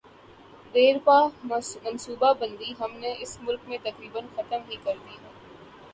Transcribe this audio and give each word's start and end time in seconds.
دیرپا 0.73 1.17
منصوبہ 1.43 2.31
بندی 2.39 2.71
ہم 2.79 2.97
نے 2.97 3.13
اس 3.19 3.37
ملک 3.41 3.69
میں 3.69 3.77
تقریبا 3.83 4.19
ختم 4.35 4.61
کر 4.83 4.95
دی 5.05 5.15
ہے۔ 5.15 5.29